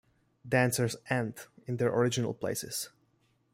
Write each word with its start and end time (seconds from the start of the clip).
Dancers 0.49 0.95
end 1.11 1.45
in 1.67 1.77
their 1.77 1.93
original 1.93 2.33
places. 2.33 2.89